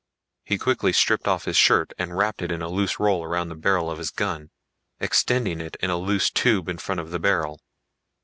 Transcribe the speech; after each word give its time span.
He 0.43 0.57
quickly 0.57 0.93
stripped 0.93 1.27
off 1.27 1.45
his 1.45 1.55
shirt 1.55 1.93
and 1.95 2.17
wrapped 2.17 2.41
it 2.41 2.51
in 2.51 2.63
a 2.63 2.69
loose 2.69 2.99
roll 2.99 3.23
around 3.23 3.49
the 3.49 3.55
barrel 3.55 3.91
of 3.91 3.99
his 3.99 4.09
gun, 4.09 4.49
extending 4.99 5.61
it 5.61 5.77
in 5.79 5.91
a 5.91 5.97
loose 5.99 6.31
tube 6.31 6.67
in 6.67 6.79
front 6.79 6.99
of 7.01 7.11
the 7.11 7.19
barrel. 7.19 7.61